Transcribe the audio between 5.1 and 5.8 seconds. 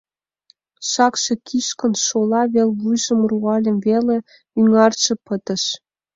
пытыш.